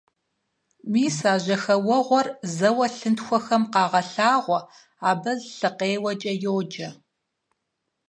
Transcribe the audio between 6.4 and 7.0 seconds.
йоджэ.